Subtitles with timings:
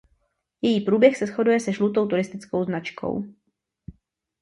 [0.61, 3.25] Její průběh se shoduje se žlutou turistickou značkou.